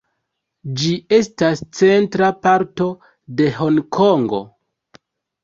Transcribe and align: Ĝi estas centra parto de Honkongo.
Ĝi 0.83 0.93
estas 1.17 1.61
centra 1.81 2.31
parto 2.47 2.89
de 3.43 3.53
Honkongo. 3.61 4.43